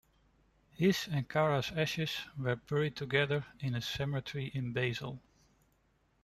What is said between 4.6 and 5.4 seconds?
Basel.